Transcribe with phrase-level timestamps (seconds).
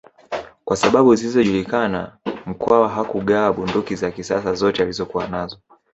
[0.65, 5.59] Kwa sababu zisizojulikana Mkwawa hakugawa bunduki za kisasa zote alizokuwa nazo